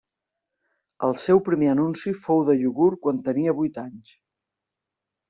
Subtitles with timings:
[1.07, 4.15] El seu primer anunci fou de iogurt quan tenia vuit anys.